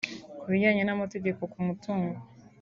ku 0.39 0.45
bijyanye 0.51 0.83
n’amategeko 0.85 1.41
ku 1.51 1.59
mutungo 1.67 2.17